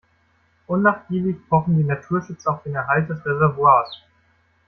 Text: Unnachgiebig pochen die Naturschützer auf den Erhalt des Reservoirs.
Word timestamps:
Unnachgiebig 0.65 1.47
pochen 1.47 1.77
die 1.77 1.83
Naturschützer 1.83 2.53
auf 2.55 2.63
den 2.63 2.73
Erhalt 2.73 3.07
des 3.07 3.23
Reservoirs. 3.23 4.01